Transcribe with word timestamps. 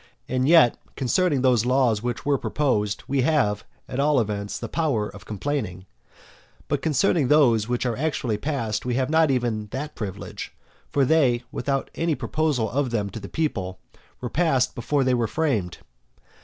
And 0.27 0.47
yet, 0.47 0.79
concerning 0.95 1.43
those 1.43 1.63
laws 1.63 2.01
which 2.01 2.25
were 2.25 2.39
proposed, 2.39 3.03
we 3.07 3.21
have, 3.21 3.63
at 3.87 3.99
all 3.99 4.19
events, 4.19 4.57
the 4.57 4.67
power 4.67 5.07
of 5.07 5.25
complaining, 5.27 5.85
but 6.67 6.81
concerning 6.81 7.27
those 7.27 7.67
which 7.67 7.85
are 7.85 7.95
actually 7.95 8.37
passed 8.39 8.83
we 8.83 8.95
have 8.95 9.11
not 9.11 9.29
even 9.29 9.59
had 9.59 9.69
that 9.69 9.93
privilege. 9.95 10.55
For 10.89 11.05
they, 11.05 11.43
without 11.51 11.91
any 11.93 12.15
proposal 12.15 12.67
of 12.67 12.89
them 12.89 13.11
to 13.11 13.19
the 13.19 13.29
people, 13.29 13.77
were 14.21 14.29
passed 14.31 14.73
before 14.73 15.03
they 15.03 15.13
were 15.13 15.27
framed. 15.27 15.77